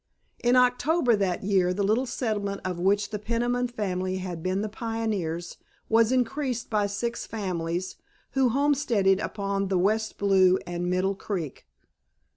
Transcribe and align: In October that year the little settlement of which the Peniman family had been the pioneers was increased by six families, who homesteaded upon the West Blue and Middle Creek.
In 0.43 0.55
October 0.55 1.15
that 1.17 1.43
year 1.43 1.75
the 1.75 1.83
little 1.83 2.07
settlement 2.07 2.61
of 2.65 2.79
which 2.79 3.11
the 3.11 3.19
Peniman 3.19 3.67
family 3.67 4.17
had 4.17 4.41
been 4.41 4.63
the 4.63 4.67
pioneers 4.67 5.57
was 5.89 6.11
increased 6.11 6.71
by 6.71 6.87
six 6.87 7.27
families, 7.27 7.97
who 8.31 8.49
homesteaded 8.49 9.19
upon 9.19 9.67
the 9.67 9.77
West 9.77 10.17
Blue 10.17 10.57
and 10.65 10.89
Middle 10.89 11.13
Creek. 11.13 11.67